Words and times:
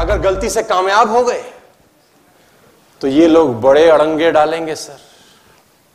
अगर 0.00 0.18
गलती 0.20 0.48
से 0.50 0.62
कामयाब 0.62 1.10
हो 1.10 1.22
गए 1.24 1.42
तो 3.00 3.08
ये 3.08 3.26
लोग 3.26 3.60
बड़े 3.60 3.88
अड़ंगे 3.90 4.30
डालेंगे, 4.30 4.74
सर। 4.74 4.98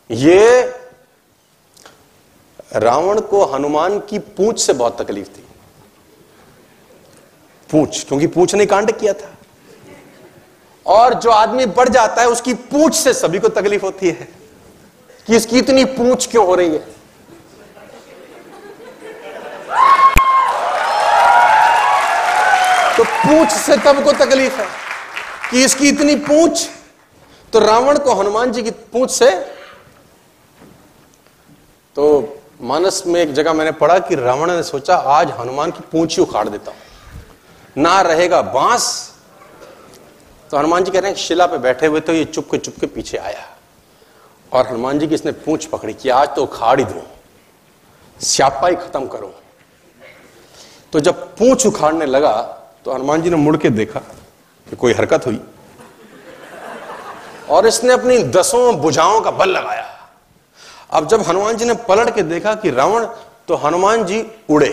ये 0.10 0.62
रावण 2.76 3.20
को 3.22 3.44
हनुमान 3.46 4.00
की 4.00 4.20
पूछ 4.20 4.60
से 4.60 4.74
बहुत 4.74 5.02
तकलीफ़ 5.02 5.28
थी। 5.28 5.44
पूछ, 7.70 8.04
क्योंकि 8.04 8.28
पूछ 8.28 8.56
ने 8.56 8.66
कांड 8.66 8.92
किया 8.92 9.14
था। 9.14 9.35
और 10.86 11.14
जो 11.14 11.30
आदमी 11.32 11.66
बढ़ 11.68 11.90
जाता 11.90 12.22
है, 12.22 12.28
उसकी 12.28 12.54
पूंछ 12.54 12.96
से 12.96 13.14
सभी 13.14 13.40
को 13.40 13.50
तकलीफ़ 13.50 13.82
होती 13.82 14.08
है 14.08 14.28
कि 15.28 15.36
इसकी 15.36 15.58
इतनी 15.60 15.86
पूछ 15.86 16.28
क्यों 16.32 16.46
हो 16.46 16.56
रही 16.56 16.70
है? 16.70 16.94
तो 22.98 23.04
पूछ 23.04 23.52
से 23.52 23.78
तब 23.78 24.04
को 24.04 24.12
तकलीफ़ 24.16 24.60
है 24.62 24.68
कि 25.52 25.64
इसकी 25.66 25.88
इतनी 25.90 26.16
पूछ 26.28 26.68
तो 27.54 27.60
रावण 27.60 27.98
को 27.98 28.14
हनुमान 28.14 28.52
जी 28.52 28.64
की 28.64 28.72
पूछ 28.72 29.12
से 29.12 29.32
तो 31.96 32.06
मानस 32.62 33.04
में 33.08 33.22
एक 33.22 33.34
जगह 33.34 33.54
मैंने 33.54 33.72
पढ़ा 33.72 33.98
कि 34.00 34.16
रावण 34.16 34.52
ने 34.52 34.64
सोचा, 34.64 34.96
आज 34.96 35.32
हनुमान 35.40 35.72
की 35.72 35.84
पूंछ 35.92 36.16
ही 36.18 36.24
उखाड़ 36.24 36.48
देता 36.50 36.72
हूँ। 36.72 37.84
ना 37.84 38.00
रहेगा 38.02 38.42
बाँस 38.42 38.86
तो 40.56 40.60
हनुमान 40.60 40.84
जी 40.84 40.92
कह 40.92 41.00
रहे 41.00 41.12
हैं 41.12 41.18
शिला 41.18 41.46
पे 41.46 41.58
बैठे 41.58 41.88
हुए 41.88 42.00
तो 42.00 42.14
ये 42.14 42.26
चुप 42.26 42.48
के 42.52 42.58
चुप 42.58 42.76
के 42.80 42.88
पीछे 42.88 43.18
आया। 43.20 43.40
और 44.52 44.68
हनुमान 44.68 45.00
जी 45.00 45.08
की 45.08 45.16
इसने 45.16 45.32
पूंछ 45.44 45.66
पकड़ी 45.66 45.94
कि 45.94 46.10
आज 46.10 46.28
तो 46.36 46.44
उखाड़ 46.44 46.80
ही 46.80 46.86
दू 46.86 47.00
ही 48.64 48.76
खत्म 48.76 49.08
करो। 49.08 49.34
तो 50.94 51.00
जब 51.00 51.26
पूंछ 51.38 51.66
उखाड़ने 51.66 52.06
लगा 52.06 52.32
तो 52.86 52.94
हनुमान 52.94 53.22
जी 53.22 53.30
ने 53.30 53.36
मुड़ 53.36 53.56
के 53.58 53.70
देखा 53.70 54.00
कि 54.00 54.76
कोई 54.76 54.94
हरकत 54.94 55.26
हुई। 55.26 55.40
और 57.50 57.68
इसने 57.68 57.94
अपनी 57.94 58.18
दसों 58.32 58.76
बुझाओं 58.82 59.20
का 59.22 59.32
बल 59.32 59.50
लगाया। 59.50 59.90
अब 60.92 61.08
जब 61.08 61.22
हनुमान 61.22 61.58
जी 61.58 61.66
ने 61.66 61.74
पलट 61.90 62.14
के 62.16 62.24
देखा 62.24 62.54
कि 62.56 62.70
रावण 62.72 63.06
तो 63.48 63.56
हनुमान 63.56 64.06
जी 64.06 64.22
उड़े। 64.50 64.72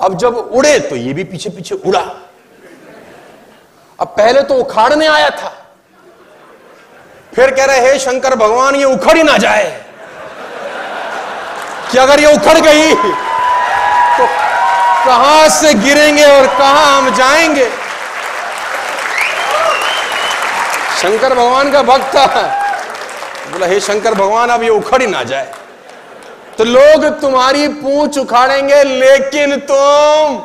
अब 0.00 0.18
जब 0.18 0.36
उड़े 0.36 0.78
तो 0.80 0.96
ये 0.96 1.12
भी 1.12 1.24
पीछे 1.24 1.50
पीछे 1.50 1.74
उड़ा। 1.76 2.04
अब 4.00 4.08
पहले 4.08 4.42
तो 4.42 4.54
उखाड़ने 4.54 5.06
आया 5.06 5.30
था। 5.30 5.56
फिर 7.34 7.50
कह 7.50 7.64
रहे, 7.64 7.80
हे 7.80 7.98
शंकर 7.98 8.34
भगवान, 8.34 8.74
ये 8.74 8.84
उखड़ 8.84 9.16
ही 9.16 9.22
ना 9.22 9.36
जाए। 9.38 9.84
कि 11.92 11.98
अगर 11.98 12.20
ये 12.20 12.34
उखड़ 12.34 12.58
गई 12.58 12.94
तो 14.16 14.26
कहाँ 15.06 15.48
से 15.48 15.74
गिरेंगे 15.74 16.24
और 16.24 16.46
कहाँ 16.46 16.96
हम 16.96 17.14
जाएँगे? 17.14 17.68
शंकर 21.02 21.34
भगवान 21.34 21.70
का 21.72 21.82
भक्त 21.82 22.16
था। 22.16 22.42
बोला, 23.52 23.66
हे 23.66 23.80
शंकर 23.80 24.14
भगवान, 24.14 24.50
अब 24.50 24.62
ये 24.62 24.68
उखड़ 24.68 25.00
ही 25.02 25.06
ना 25.06 25.22
जाए। 25.22 25.52
तो 26.58 26.64
लोग 26.64 27.04
तुम्हारी 27.20 27.68
पूछ 27.68 28.18
उखाड़ेंगे, 28.18 28.82
लेकिन 28.84 29.56
तुम 29.60 30.38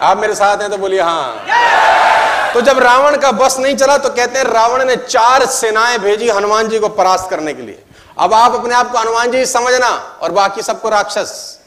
आप 0.00 0.16
मेरे 0.18 0.34
साथ 0.34 0.58
हैं 0.58 0.70
तो 0.70 0.76
बोलिए 0.78 1.00
हाँ। 1.00 2.52
तो 2.54 2.60
जब 2.60 2.78
रावण 2.78 3.16
का 3.16 3.30
बस 3.32 3.58
नहीं 3.58 3.76
चला 3.76 3.96
तो 3.98 4.08
कहते 4.10 4.38
हैं 4.38 4.44
रावण 4.46 4.84
ने 4.84 4.96
चार 4.98 5.44
सेनाएँ 5.46 5.98
भेजी 5.98 6.28
हनुमान 6.30 6.68
जी 6.68 6.78
को 6.78 6.88
परास्त 6.90 7.30
करने 7.30 7.54
के 7.54 7.62
लिए। 7.62 7.82
अब 8.18 8.34
आप 8.34 8.54
अपने 8.54 8.74
आप 8.74 8.90
को 8.92 8.98
हनुमान 8.98 9.30
जी 9.30 9.44
समझना 9.46 9.88
और 10.22 10.32
बाकी 10.32 10.62
सबको 10.62 10.88
राक्षस। 10.88 11.60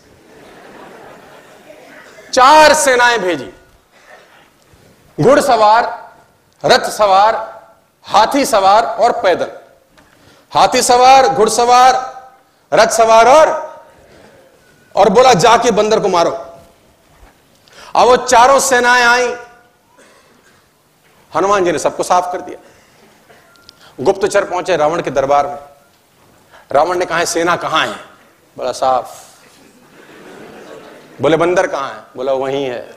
चार 2.33 2.73
सेनाएँ 2.73 3.17
भेजी। 3.19 3.51
घुड़सवार 5.17 5.83
रथ 6.63 6.89
सवार, 6.91 7.35
हाथी 8.05 8.45
सवार 8.45 8.85
और 8.85 9.11
पैदल। 9.21 9.51
हाथी 10.51 10.81
सवार 10.81 11.27
घुड़सवार 11.27 11.95
रथ 12.71 12.89
सवार 12.89 13.27
और 13.29 13.65
और 14.95 15.09
बोला, 15.09 15.33
जाके 15.35 15.71
बंदर 15.71 15.99
को 15.99 16.07
मारो। 16.07 16.31
अब 17.97 18.07
वो 18.07 18.17
चारों 18.17 18.59
सेनाएँ 18.59 19.03
आई। 19.03 19.35
हनुमान 21.35 21.65
जी 21.65 21.71
ने 21.71 21.79
सबको 21.79 22.03
साफ़ 22.03 22.31
कर 22.31 22.41
दिया। 22.41 22.59
गुप्तचर 24.03 24.43
पहुँचे 24.43 24.77
रावण 24.77 25.01
के 25.01 25.11
दरबार 25.11 25.47
में। 25.47 25.57
रावण 26.71 26.97
ने 26.97 27.05
कहा 27.05 27.17
है 27.17 27.25
सेना 27.25 27.55
कहाँ 27.55 27.87
है? 27.87 27.95
बोला, 28.57 28.71
साफ़। 28.71 29.27
बोले, 31.21 31.37
बंदर 31.37 31.67
कहाँ 31.67 31.89
है? 31.89 32.03
बोला, 32.15 32.33
वहीं 32.33 32.65
है। 32.65 32.95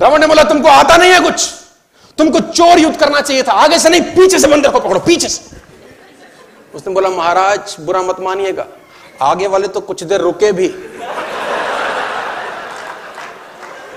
रावण 0.00 0.18
ने 0.18 0.26
बोला, 0.26 0.42
तुमको 0.42 0.68
आता 0.68 0.96
नहीं 0.96 1.12
है 1.12 1.20
कुछ? 1.20 1.50
तुमको 2.18 2.40
चोर 2.40 2.78
युद्ध 2.78 3.00
करना 3.00 3.20
चाहिए 3.20 3.42
था। 3.42 3.52
आगे 3.52 3.78
से 3.78 3.88
नहीं, 3.88 4.00
पीछे 4.00 4.38
से 4.38 4.46
बंदर 4.46 4.70
को 4.70 4.80
पकड़ो, 4.80 5.00
पीछे 5.00 5.28
से। 5.28 5.56
उसने 6.74 6.94
बोला, 6.94 7.08
महाराज, 7.08 7.76
बुरा 7.80 8.02
मत 8.02 8.20
मानिएगा। 8.20 8.66
आगे 9.22 9.46
वाले 9.46 9.68
तो 9.68 9.80
कुछ 9.80 10.04
देर 10.04 10.20
रुके 10.20 10.52
भी। 10.52 10.68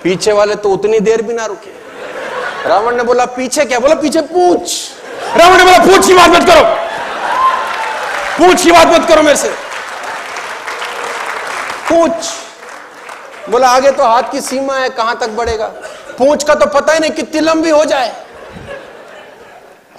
पीछे 0.04 0.32
वाले 0.32 0.56
तो 0.56 0.70
उतनी 0.70 1.00
देर 1.00 1.22
भी 1.22 1.34
ना 1.34 1.46
रुके। 1.46 1.70
रावण 2.70 2.96
ने 2.96 3.04
बोला, 3.04 3.26
पीछे 3.26 3.66
क्या? 3.66 3.80
बोला, 3.80 3.96
पीछे 3.96 4.22
पूछ। 4.22 4.92
रावण 5.38 5.58
ने 5.58 5.64
बोला, 5.64 5.80
पूछ 5.80 6.08
की 6.08 6.14
बात 6.14 6.30
मत 6.30 6.50
करो। 6.50 6.64
पूछ 8.38 8.64
की 8.64 8.72
बात 8.72 8.88
मत 8.88 9.08
करो 9.08 9.24
मेरे 9.24 9.38
से। 9.38 9.50
पूछ। 11.92 12.12
बोला, 13.50 13.70
आगे 13.70 13.92
तो 13.92 14.04
हाथ 14.04 14.24
की 14.32 14.42
सीमा 14.42 14.76
है, 14.76 14.90
कहाँ 14.90 15.18
तक 15.20 15.30
बढ़ेगा? 15.30 15.68
पूछ 16.18 16.44
का 16.44 16.56
तो 16.56 16.66
पता 16.66 16.94
ही 16.94 17.00
नहीं 17.00 17.12
कितनी 17.12 17.42
लंबी 17.42 17.70
हो 17.70 17.86
जाए। 17.86 18.26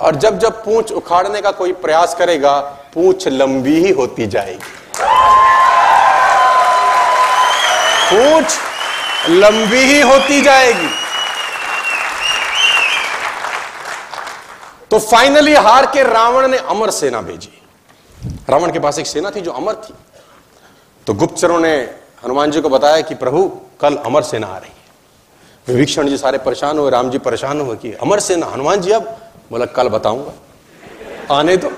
और 0.01 0.17
जब 0.17 0.39
जब 0.39 0.65
पूछ 0.65 0.93
उखाड़ने 0.93 1.41
का 1.41 1.51
कोई 1.51 1.73
प्रयास 1.73 2.15
करेगा, 2.15 2.61
पूछ 2.95 3.29
लंबी 3.29 3.75
ही 3.75 3.93
होती 3.93 4.27
जाएगी। 4.27 4.86
पूंछ 8.13 8.59
लंबी 9.29 9.79
ही 9.79 10.01
होती 10.01 10.41
जाएगी। 10.41 10.89
तो 14.91 14.99
फाइनली 14.99 15.55
हार 15.55 15.87
के 15.87 16.03
रावण 16.03 16.49
ने 16.49 16.57
अमर 16.57 16.91
सेना 16.91 17.21
भेजी। 17.21 17.63
रावण 18.51 18.73
के 18.73 18.79
पास 18.79 18.99
एक 18.99 19.07
सेना 19.07 19.31
थी 19.31 19.41
जो 19.41 19.51
अमर 19.51 19.75
थी। 19.75 19.95
तो 21.07 21.15
गुप्तचरों 21.15 21.61
ने 21.61 21.75
हनुमान 22.25 22.51
जी 22.51 22.61
को 22.61 22.69
बताया 22.69 23.01
कि 23.01 23.15
प्रभु, 23.15 23.49
कल 23.81 23.97
अमर 23.97 24.23
सेना 24.23 24.47
आ 24.47 24.59
रही 24.59 24.71
है। 24.71 25.75
विभीषण 25.75 26.09
जी 26.09 26.17
सारे 26.19 26.39
परेशान 26.39 26.79
हुए, 26.79 26.91
राम 26.91 27.11
जी 27.11 27.19
परेशान 27.19 27.61
हुए 27.61 27.77
कि 27.77 27.93
अमर 27.93 28.21
सेना, 28.21 28.47
हनुमान 28.47 28.81
जी 28.81 28.91
अब? 28.91 29.03
बोला, 29.51 29.67
कल 29.67 29.89
बताऊँगा। 29.89 31.35
आने 31.35 31.57
तो 31.57 31.71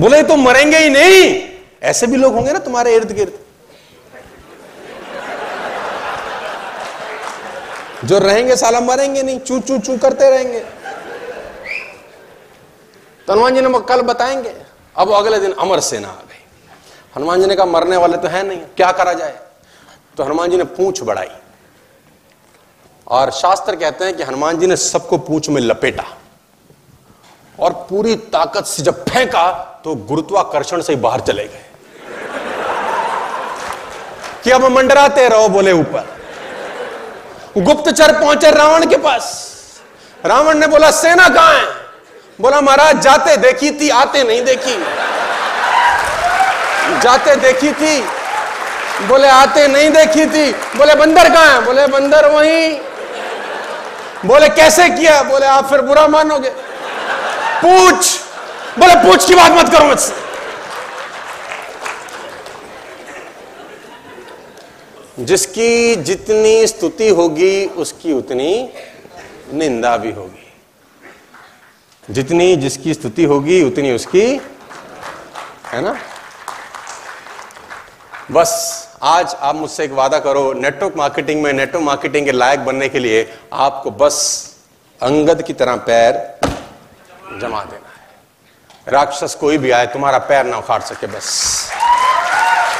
बोले 0.00 0.22
तो 0.22 0.36
मरेंगे 0.36 0.78
ही 0.78 0.90
नहीं। 0.90 1.48
ऐसे 1.82 2.06
भी 2.06 2.16
लोग 2.16 2.34
होंगे 2.34 2.52
ना 2.52 2.58
तुम्हारे 2.58 2.94
इर्द 2.94 3.12
गिर्द 3.12 3.38
जो 8.08 8.18
रहेंगे 8.18 8.56
साला 8.56 8.80
मरेंगे 8.80 9.22
नहीं, 9.22 9.40
चू 9.40 9.60
चू 9.60 9.78
चू 9.78 9.98
करते 9.98 10.30
रहेंगे। 10.30 10.60
तो 13.26 13.32
हनुमान 13.32 13.54
जी 13.54 13.60
ने 13.60 13.80
कल 13.80 14.02
बताएँगे, 14.02 14.54
अब 14.96 15.12
अगले 15.12 15.38
दिन 15.38 15.52
अमर 15.52 15.80
सेना 15.80 16.08
आ 16.08 16.12
गई। 16.12 16.44
हनुमान 17.16 17.40
जी 17.40 17.46
ने 17.46 17.54
कहा, 17.54 17.66
मरने 17.66 17.96
वाले 17.96 18.16
तो 18.16 18.28
है 18.28 18.46
नहीं, 18.46 18.58
क्या 18.58 18.92
करा 18.92 19.12
जाए? 19.12 19.38
तो 20.16 20.24
हनुमान 20.24 20.50
जी 20.50 20.56
ने 20.56 20.64
पूछ 20.64 21.02
बढ़ाई। 21.02 21.30
और 23.08 23.30
शास्त्र 23.30 23.76
कहते 23.76 24.04
हैं 24.04 24.16
कि 24.16 24.22
हनुमान 24.22 24.58
जी 24.58 24.66
ने 24.66 24.76
सबको 24.76 25.18
पूछ 25.18 25.48
में 25.48 25.62
लपेटा। 25.62 26.04
और 27.60 27.72
पूरी 27.72 28.16
ताकत 28.16 28.64
से 28.64 28.82
जब 28.82 29.04
फेंका 29.04 29.52
तो 29.84 29.94
गुरुत्वाकर्षण 29.94 30.82
से 30.82 30.92
ही 30.92 31.00
बाहर 31.00 31.20
चले 31.20 31.44
गए। 31.44 31.64
कि 34.44 34.50
अब 34.50 34.64
मंडराते 34.64 35.28
रहो 35.28 35.48
बोले 35.48 35.72
ऊपर। 35.72 36.17
गुप्तचर 37.60 38.12
पहुँचे 38.12 38.50
रावण 38.50 38.86
के 38.86 38.96
पास। 38.96 39.54
रावण 40.26 40.58
ने 40.58 40.66
बोला, 40.66 40.90
सेना 40.90 41.28
कहाँ 41.28 41.54
है? 41.54 41.64
बोला, 42.40 42.60
महाराज, 42.60 43.00
जाते 43.00 43.36
देखी 43.36 43.70
थी, 43.70 43.90
आते 43.90 44.24
नहीं 44.24 44.44
देखी। 44.44 44.84
जाते 47.00 47.36
देखी 47.36 47.72
थी। 47.72 48.00
बोले, 49.06 49.28
आते 49.28 49.68
नहीं 49.68 49.90
देखी 49.90 50.26
थी। 50.26 50.52
बोले, 50.52 50.94
बंदर 50.94 51.28
कहाँ 51.28 51.46
है? 51.46 51.60
बोले, 51.60 51.86
बंदर 51.86 52.26
वहीं। 52.26 52.80
बोले, 54.24 54.48
कैसे 54.48 54.88
किया? 54.88 55.22
बोले, 55.22 55.46
आप 55.46 55.70
फिर 55.70 55.80
बुरा 55.80 56.08
मानोगे। 56.08 56.50
पूछ। 57.64 58.20
बोले, 58.78 58.94
पूछ 58.94 59.26
की 59.26 59.34
बात 59.34 59.50
मत 59.50 59.72
करो 59.72 59.84
मुझसे। 59.84 60.27
जिसकी 65.18 65.96
जितनी 65.96 66.66
स्तुति 66.66 67.08
होगी, 67.08 67.66
उसकी 67.66 68.12
उतनी 68.12 68.72
निंदा 69.52 69.96
भी 69.96 70.12
होगी। 70.12 70.52
जितनी 72.10 72.56
जिसकी 72.56 72.94
स्तुति 72.94 73.24
होगी, 73.24 73.64
उतनी 73.64 73.92
उसकी, 73.92 74.40
है 75.66 75.80
ना? 75.80 75.98
बस, 78.30 78.88
आज 79.02 79.34
आप 79.34 79.54
मुझसे 79.54 79.84
एक 79.84 79.90
वादा 79.90 80.18
करो 80.18 80.52
नेटवर्क 80.52 80.96
मार्केटिंग 80.96 81.42
में 81.42 81.52
नेटवर्क 81.52 81.84
मार्केटिंग 81.84 82.26
के 82.26 82.32
लायक 82.32 82.60
बनने 82.60 82.88
के 82.88 82.98
लिए 82.98 83.38
आपको 83.52 83.90
बस 83.90 84.48
अंगद 85.02 85.42
की 85.42 85.52
तरह 85.52 85.76
पैर 85.76 86.40
जमा 87.40 87.64
देना 87.64 87.88
है। 87.88 88.08
राक्षस 88.88 89.34
कोई 89.34 89.58
भी 89.58 89.70
आए, 89.70 89.86
तुम्हारा 89.86 90.18
पैर 90.18 90.46
ना 90.46 90.58
उखाड़ 90.58 90.82
सके 90.82 91.06
बस। 91.06 91.70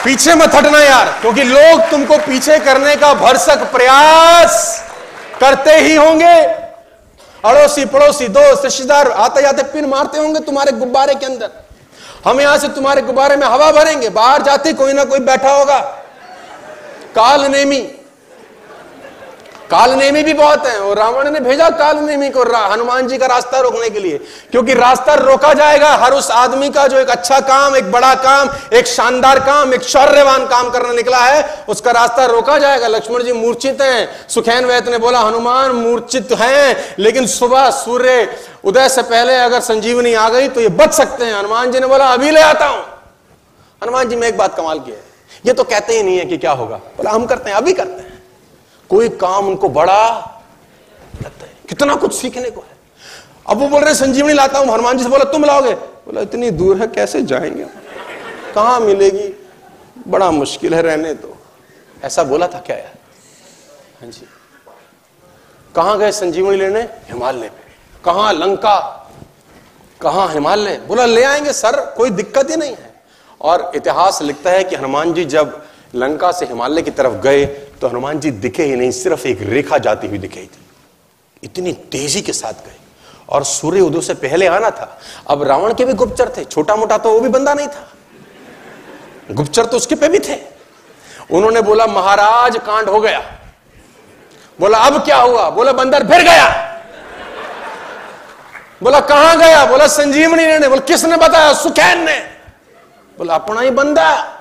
पीछे 0.08 0.34
मत 0.34 0.54
हटना 0.54 0.78
यार, 0.78 1.08
क्योंकि 1.20 1.42
लोग 1.44 1.80
तुमको 1.90 2.16
पीछे 2.18 2.58
करने 2.58 2.94
का 2.96 3.12
भरसक 3.14 3.62
प्रयास 3.72 4.54
करते 5.40 5.74
ही 5.76 5.94
होंगे। 5.96 6.36
अड़ोसी 7.44 7.84
पड़ोसी, 7.84 8.28
दोस्त, 8.28 8.64
रिश्तेदार 8.64 9.10
आते 9.10 9.42
जाते 9.42 9.62
पिन 9.62 9.86
मारते 9.86 10.18
होंगे 10.18 10.40
तुम्हारे 10.40 10.72
गुब्बारे 10.72 11.14
के 11.14 11.26
अंदर। 11.26 11.50
हम 12.24 12.40
यहाँ 12.40 12.56
से 12.58 12.68
तुम्हारे 12.68 13.02
गुब्बारे 13.02 13.36
में 13.36 13.46
हवा 13.46 13.70
भरेंगे, 13.72 14.08
बाहर 14.08 14.42
जाते 14.42 14.72
कोई 14.72 14.92
ना 14.92 15.04
कोई 15.04 15.18
बैठा 15.20 15.50
होगा। 15.50 15.78
काल 17.14 17.44
नेमी। 17.46 17.80
कालनेमी 19.70 20.22
भी 20.22 20.32
बहुत 20.32 20.66
है, 20.66 20.78
और 20.80 20.96
रावण 20.96 21.30
ने 21.30 21.40
भेजा 21.40 21.68
कालनेमी 21.70 22.28
को 22.30 22.42
हनुमान 22.64 23.08
जी 23.08 23.18
का 23.18 23.26
रास्ता 23.26 23.58
रोकने 23.60 23.88
के 23.90 24.00
लिए। 24.00 24.18
क्योंकि 24.50 24.74
रास्ता 24.74 25.14
रोका 25.14 25.52
जाएगा, 25.54 25.88
हर 25.96 26.12
उस 26.12 26.30
आदमी 26.30 26.68
का 26.70 26.86
जो 26.86 26.98
एक 26.98 27.08
अच्छा 27.08 27.40
काम, 27.40 27.76
एक 27.76 27.90
बड़ा 27.92 28.14
काम, 28.14 28.50
एक 28.72 28.86
शानदार 28.86 29.38
काम, 29.40 29.74
एक 29.74 29.82
शौर्यवान 29.82 30.46
काम 30.46 30.70
करने 30.70 30.94
निकला 30.94 31.18
है, 31.18 31.64
उसका 31.68 31.90
रास्ता 31.90 32.24
रोका 32.26 32.58
जाएगा। 32.58 32.88
लक्ष्मण 32.88 33.22
जी 33.22 33.32
मूर्छित 33.32 33.82
हैं। 33.82 34.28
सुखैन 34.28 34.64
वैत 34.64 34.88
ने 34.88 34.98
बोला, 34.98 35.20
हनुमान 35.20 35.72
मूर्छित 35.72 36.32
हैं, 36.32 36.94
लेकिन 36.98 37.26
सुबह 37.26 37.70
सूर्य 37.70 38.28
उदय 38.64 38.88
से 38.88 39.02
पहले 39.04 39.36
अगर 39.36 39.60
संजीवनी 39.60 40.14
आ 40.14 40.28
गई 40.28 40.48
तो 40.48 40.60
ये 40.60 40.68
बच 40.68 40.94
सकते 40.94 41.24
हैं। 41.24 41.34
हनुमान 41.34 41.72
जी 41.72 41.80
ने 41.80 41.86
बोला, 41.86 42.06
अभी 42.06 42.30
ले 42.30 42.40
आता 42.40 42.66
हूँ। 42.66 42.82
हनुमान 43.82 44.08
जी, 44.08 44.16
में 44.16 44.28
एक 44.28 44.36
बात 44.38 44.56
कमाल 44.56 44.78
की 44.78 44.90
है। 44.90 45.02
ये 45.46 45.52
तो 45.52 45.64
कहते 45.64 45.92
ही 45.92 46.02
नहीं 46.02 46.18
है 46.18 46.24
कि 46.24 46.38
क्या 46.38 46.52
होगा। 46.52 46.76
बोला, 46.96 47.10
हम 47.10 47.26
करते 47.26 47.50
हैं, 47.50 47.56
अभी 47.56 47.72
करते 47.72 47.97
कोई 48.90 49.08
काम 49.08 49.48
उनको 49.48 49.68
बड़ा 49.68 50.08
लगता 51.22 51.46
है। 51.46 51.52
कितना 51.68 51.94
कुछ 51.94 52.14
सीखने 52.14 52.50
को 52.50 52.60
है। 52.60 52.78
अब 53.48 53.58
वो 53.58 53.68
बोल 53.68 53.82
रहे, 53.82 53.94
संजीवनी 53.94 54.32
लाता 54.32 54.58
हूँ, 54.58 54.72
हनुमान 54.72 54.98
जी 54.98 55.04
से 55.04 55.10
बोला, 55.10 55.24
तुम 55.24 55.44
लाओगे? 55.44 55.74
बोला, 55.74 56.20
इतनी 56.20 56.50
दूर 56.50 56.80
है, 56.80 56.86
कैसे 56.86 57.22
जाएँगे 57.22 57.64
कहा 58.54 58.78
मिलेगी? 58.78 59.46
बड़ा 60.08 60.30
मुश्किल 60.30 60.74
है 60.74 60.82
रहने 60.82 61.14
तो। 61.14 61.36
ऐसा 62.04 62.22
बोला 62.22 62.48
था 62.48 62.58
क्या 62.58 62.76
यार? 62.76 62.94
हाँ 64.02 64.10
जी। 64.10 64.26
कहाँ 65.76 65.98
गए 65.98 66.12
संजीवनी 66.12 66.56
लेने? 66.56 66.80
हिमालय 66.80 67.48
पे 67.48 67.72
कहा 68.04 68.32
लंका? 68.32 69.10
कहा 70.00 70.28
हिमालय? 70.28 70.76
बोला, 70.76 71.06
ले 71.06 71.22
आएँगे 71.22 71.52
सर, 71.52 71.94
कोई 71.96 72.10
दिक्कत 72.10 72.50
ही 72.50 72.56
नहीं 72.56 72.72
है। 72.72 73.02
और 73.40 73.72
इतिहास 73.74 74.22
लिखता 74.22 74.50
है 74.50 74.64
कि 74.64 74.76
हनुमान 74.76 75.12
जी 75.14 75.24
जब 75.24 75.64
लंका 75.94 76.32
से 76.32 76.46
हिमालय 76.46 76.82
की 76.82 76.90
तरफ़ 76.90 77.12
गए 77.12 77.67
तो 77.80 77.88
हनुमान 77.88 78.20
जी 78.20 78.30
दिखे 78.30 78.62
ही 78.62 78.76
नहीं, 78.76 78.90
सिर्फ़ 78.90 79.26
एक 79.26 79.38
रेखा 79.42 79.78
जाती 79.78 80.06
हुई 80.06 80.18
दिखाई 80.18 80.44
थी। 80.44 80.66
इतनी 81.44 81.72
तेज़ी 81.72 82.22
के 82.22 82.32
साथ 82.32 82.52
गए। 82.52 82.76
और 83.28 83.44
सूर्य 83.44 83.80
उदय 83.80 84.00
से 84.00 84.14
पहले 84.14 84.46
आना 84.46 84.70
था। 84.70 85.00
अब 85.30 85.42
रावण 85.42 85.74
के 85.74 85.84
भी 85.84 85.92
गुप्तचर 85.92 86.32
थे 86.36 86.44
छोटा 86.44 86.76
मोटा 86.76 86.98
तो 86.98 87.12
वो 87.12 87.20
भी 87.20 87.28
बंदा 87.28 87.54
नहीं 87.54 87.68
था। 87.68 87.88
गुप्तचर 89.30 89.66
तो 89.66 89.76
उसके 89.76 89.94
पे 89.94 90.08
भी 90.08 90.18
थे। 90.18 90.40
उन्होंने 91.30 91.62
बोला, 91.62 91.86
महाराज, 91.86 92.56
कांड 92.56 92.88
हो 92.88 93.00
गया। 93.00 93.38
बोला, 94.60 94.78
अब 94.78 95.04
क्या 95.04 95.16
हुआ? 95.16 95.50
बोला, 95.50 95.72
बंदर 95.72 96.06
फिर 96.06 96.22
गया। 96.22 96.80
बोला, 98.82 99.00
कहाँ 99.00 99.38
गया? 99.38 99.66
बोला, 99.66 99.86
संजीवनी 99.86 100.46
ने। 100.46 100.68
बोला, 100.68 100.80
किसने 100.80 101.16
बताया? 101.16 101.52
सुखैन 101.52 102.04
ने। 102.04 102.18
बोला, 103.18 103.34
अपना 103.34 103.60
ही 103.60 103.70
बंदा 103.70 104.37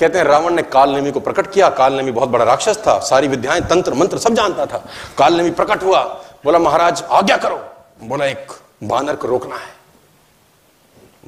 कहते 0.00 0.18
हैं 0.18 0.24
रावण 0.24 0.50
ने 0.50 0.62
कालनेमी 0.62 1.10
को 1.10 1.20
प्रकट 1.20 1.52
किया। 1.52 1.68
कालनेमी 1.68 2.10
बहुत 2.10 2.28
बड़ा 2.28 2.44
राक्षस 2.44 2.78
था, 2.78 2.98
सारी 2.98 3.28
विद्याएँ, 3.28 3.60
तंत्र, 3.60 3.94
मंत्र 3.94 4.18
सब 4.18 4.34
जानता 4.34 4.66
था। 4.66 4.84
कालनेमी 5.18 5.50
प्रकट 5.50 5.82
हुआ। 5.82 6.02
बोला, 6.44 6.58
महाराज, 6.58 7.04
आज्ञा 7.10 7.36
करो। 7.36 7.64
बोला, 8.02 8.26
एक 8.26 8.46
बानर 8.84 9.16
को 9.16 9.28
रोकना 9.28 9.56
है। 9.56 9.80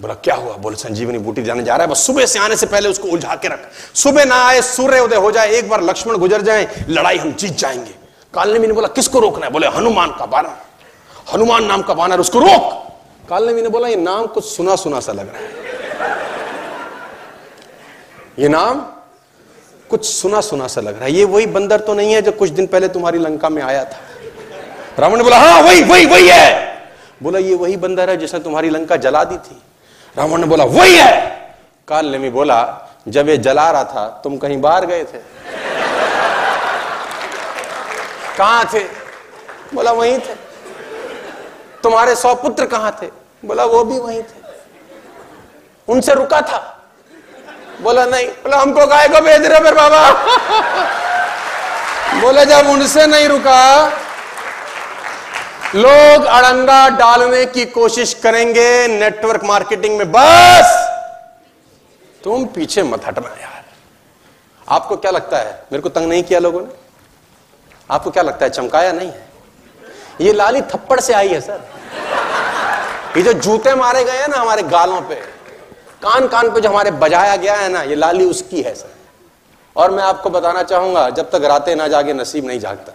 बोला, 0.01 0.15
क्या 0.15 0.35
हुआ? 0.35 0.57
बोले, 0.57 0.77
संजीवनी 0.77 1.19
बूटी 1.19 1.43
जाने 1.43 1.63
जा 1.63 1.77
रहा 1.77 1.85
है। 1.85 1.91
बस 1.91 2.07
सुबह 2.07 2.27
से 2.27 2.39
आने 2.39 2.57
से 2.57 2.67
पहले 2.67 2.89
उसको 2.89 3.09
उलझा 3.09 3.35
के 3.35 3.49
रख। 3.49 3.71
सुबह 3.95 4.25
ना 4.25 4.47
आए, 4.47 4.63
सूर्य 4.63 5.01
उदय 5.01 5.17
हो 5.17 5.31
जाए, 5.31 5.51
एक 5.51 5.69
बार 5.69 5.83
लक्ष्मण 5.83 6.17
गुजर 6.17 6.43
जाए, 6.43 6.87
लड़ाई 6.89 7.19
हम 7.19 7.33
जीत 7.33 7.57
जाएँगे। 7.57 7.95
कालनेमी 8.35 8.67
ने 8.67 8.73
बोला, 8.73 8.89
किसको 8.89 9.21
रोकना 9.21 9.47
है? 9.47 9.53
बोले, 9.53 9.67
हनुमान 9.67 10.11
का 10.11 10.27
बानर। 10.27 10.51
हनुमान 11.33 11.65
नाम 11.65 11.83
का 11.83 11.95
बानर, 11.95 12.21
उसको 12.21 12.39
रोक। 12.39 12.89
कालनेमी 13.29 13.63
ने 13.63 13.69
बोला, 13.69 13.89
ये 13.89 13.97
नाम 13.97 14.27
कुछ 14.27 14.45
सुना 14.45 14.77
सुना 14.77 15.01
सा 15.01 15.13
लग 15.13 15.29
रहा 15.29 15.39
है। 15.39 15.62
ये 18.39 18.49
नाम 18.49 18.81
कुछ 19.91 20.07
सुना 20.07 20.41
सुना 20.41 20.67
सा 20.67 20.81
लग 20.81 20.95
रहा 20.95 21.05
है। 21.05 21.13
ये 21.13 21.25
वही 21.25 21.47
बंदर 21.47 21.81
तो 21.81 21.95
नहीं 21.95 22.13
है 22.13 22.23
जो 22.23 22.33
कुछ 22.33 22.51
दिन 22.51 22.67
पहले 22.67 22.89
तुम्हारी 22.89 23.19
लंका 23.19 23.49
में 23.49 23.63
आया 23.63 23.85
था। 23.85 23.99
रावण 24.99 25.17
ने 25.17 25.23
बोला 25.23 25.39
हाँ 25.39 25.63
वही 25.63 25.83
वही 25.83 26.07
वही 26.07 26.29
है। 26.29 26.73
बोला, 27.23 27.39
ये 27.39 27.55
वही 27.55 27.77
बंदर 27.77 28.11
है 28.11 28.17
जिसने 28.17 28.41
तुम्हारी 28.41 28.71
लंका 28.71 28.97
जला 28.97 29.25
दी 29.25 29.37
थी। 29.37 29.63
रावण 30.19 30.41
ने 30.41 30.47
बोला, 30.47 30.65
वही 30.65 30.97
है। 30.97 31.31
काल 31.89 32.07
ने 32.07 32.19
भी 32.19 32.31
बोला, 32.31 32.89
जब 33.09 33.29
ये 33.29 33.37
जला 33.37 33.71
रहा 33.71 33.85
था, 33.85 34.21
तुम 34.25 34.37
कहीं 34.37 34.61
बाहर 34.61 34.87
गए 34.87 35.05
थे। 35.05 35.19
कहाँ 38.39 38.65
थे? 38.75 38.85
बोला, 39.75 39.93
वहीं 39.93 40.19
थे। 40.19 40.35
तुम्हारे 41.83 42.15
सौ 42.15 42.35
पुत्र 42.35 42.67
कहाँ 42.67 42.99
थे? 43.03 43.07
बोला, 43.45 43.65
वो 43.65 43.85
भी 43.85 43.99
वहीं 43.99 44.23
थे। 44.23 44.43
उनसे 45.89 46.15
रुका 46.15 46.41
था। 46.41 46.72
बोला, 47.83 48.05
नहीं, 48.07 48.29
बोला, 48.29 48.57
हमको 48.57 48.87
गाय 48.87 49.09
को 49.09 49.21
भेज 49.21 49.47
रहे 49.47 49.61
फिर 49.61 49.75
बाबा। 49.75 50.11
बोले, 52.21 52.45
जब 52.47 52.67
उनसे 52.67 53.07
नहीं 53.07 53.29
रुका, 53.29 53.87
लोग 55.75 56.25
अड़ंगा 56.25 56.89
डालने 56.89 57.45
की 57.47 57.65
कोशिश 57.65 58.15
करेंगे 58.15 58.89
नेटवर्क 58.89 59.45
मार्केटिंग 59.45 59.99
में 59.99 60.13
बस। 60.13 60.77
तुम 62.25 62.45
पीछे 62.45 62.83
मत 62.83 63.07
हटना 63.07 63.29
यार। 63.29 63.65
आपको 64.69 64.97
क्या 64.97 65.11
लगता 65.11 65.39
है, 65.39 65.63
मेरे 65.73 65.83
को 65.83 65.89
तंग 65.89 66.09
नहीं 66.09 66.23
किया 66.23 66.39
लोगों 66.39 66.61
ने? 66.61 66.69
आपको 67.91 68.11
क्या 68.11 68.23
लगता 68.23 68.45
है, 68.45 68.51
चमकाया 68.51 68.93
नहीं 68.93 69.09
है? 69.09 69.27
ये 70.21 70.33
लाली 70.33 70.63
थप्पड़ 70.63 71.01
से 71.01 71.13
आई 71.13 71.29
है, 71.29 71.41
सर। 71.41 71.61
ये 73.17 73.23
जो 73.23 73.33
जूते 73.33 73.75
मारे 73.75 74.05
गए 74.05 74.19
हैं 74.19 74.29
ना 74.29 74.37
हमारे 74.37 74.63
गालों 74.63 75.01
पे 75.01 75.42
कान 76.03 76.27
कान 76.29 76.51
पे 76.51 76.61
जो 76.61 76.69
हमारे 76.69 76.91
बजाया 76.91 77.37
गया 77.37 77.55
है 77.55 77.69
ना, 77.69 77.83
ये 77.83 77.95
लाली 77.95 78.25
उसकी 78.25 78.63
है, 78.63 78.75
सर। 78.75 78.91
और 79.77 79.91
मैं 79.91 80.03
आपको 80.03 80.31
बताना 80.31 80.63
चाहूँगा, 80.63 81.09
जब 81.11 81.31
तक 81.31 81.45
रातें 81.45 81.75
ना 81.77 81.89
जागे, 81.89 82.13
नसीब 82.13 82.47
नहीं 82.47 82.61
जागता। 82.61 82.93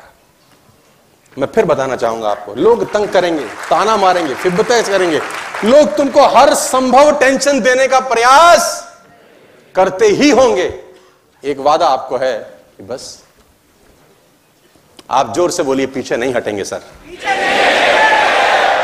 मैं 1.38 1.48
फिर 1.48 1.66
बताना 1.66 1.96
चाहूँगा 1.96 2.30
आपको, 2.30 2.54
लोग 2.56 2.84
तंग 2.94 3.08
करेंगे, 3.10 3.46
ताना 3.70 3.96
मारेंगे 3.98 4.34
फिबते 4.34 4.82
करेंगे। 4.84 5.22
लोग 5.64 5.96
तुमको 5.98 6.26
हर 6.28 6.54
संभव 6.54 7.12
टेंशन 7.20 7.60
देने 7.62 7.88
का 7.88 8.00
प्रयास 8.00 8.84
करते 9.76 10.08
ही 10.08 10.30
होंगे। 10.30 10.68
एक 11.44 11.60
वादा 11.60 11.88
आपको 11.88 12.18
है 12.18 12.34
कि 12.78 12.84
बस, 12.84 13.24
आप 15.12 15.34
ज़ोर 15.36 15.52
से 15.52 15.64
बोलिए, 15.64 15.86
पीछे 15.86 16.18
नहीं 16.18 16.34
हटेंगे, 16.34 16.64
सर। 16.64 16.82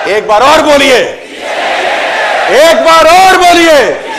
एक 0.10 0.27
बार 0.27 0.42
और 0.44 0.62
बोलिए। 0.62 0.98
एक 2.53 2.84
बार 2.86 3.08
और 3.08 3.38
बोलिए। 3.38 4.12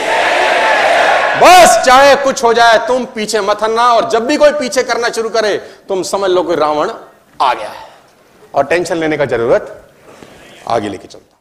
बस, 1.36 1.82
चाहे 1.86 2.14
कुछ 2.16 2.42
हो 2.44 2.52
जाए, 2.54 2.78
तुम 2.86 3.04
पीछे 3.14 3.40
मत 3.40 3.62
हनना 3.62 3.92
और 3.92 4.08
जब 4.10 4.26
भी 4.26 4.36
कोई 4.36 4.52
पीछे 4.52 4.82
करना 4.82 5.08
शुरू 5.10 5.28
करे, 5.30 5.56
तुम 5.88 6.02
समझ 6.04 6.30
लो 6.30 6.42
कि 6.42 6.54
रावण 6.54 6.90
आ 7.42 7.52
गया 7.54 7.68
है। 7.68 7.86
और 8.54 8.64
टेंशन 8.64 8.96
लेने 8.96 9.16
का 9.16 9.24
ज़रूरत 9.26 9.80
आगे 10.68 10.88
लेके 10.88 11.08
चलते 11.08 11.33